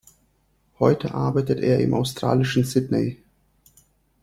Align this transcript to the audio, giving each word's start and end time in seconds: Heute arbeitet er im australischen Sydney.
Heute 0.79 1.13
arbeitet 1.13 1.59
er 1.59 1.79
im 1.79 1.93
australischen 1.93 2.63
Sydney. 2.63 3.21